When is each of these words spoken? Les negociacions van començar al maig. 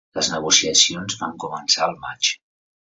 Les 0.17 0.29
negociacions 0.35 1.19
van 1.21 1.37
començar 1.45 1.87
al 1.91 1.97
maig. 2.09 2.35